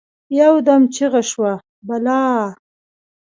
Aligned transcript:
يودم 0.39 0.81
چیغه 0.93 1.21
شوه: 1.29 1.53
«بلا!» 1.87 2.23